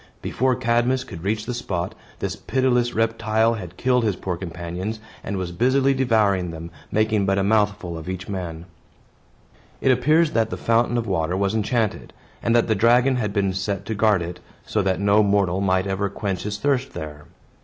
[0.23, 5.37] Before Cadmus could reach the spot, this pitiless reptile had killed his poor companions, and
[5.37, 8.65] was busily devouring them, making but a mouthful of each man.
[9.79, 13.53] It appears that the fountain of water was enchanted, and that the dragon had been
[13.53, 17.25] set to guard it, so that no mortal might ever quench his thirst there.